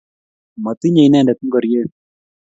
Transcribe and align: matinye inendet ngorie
matinye 0.63 1.01
inendet 1.05 1.39
ngorie 1.47 1.81